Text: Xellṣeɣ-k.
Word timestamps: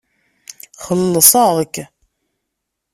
Xellṣeɣ-k. 0.85 1.75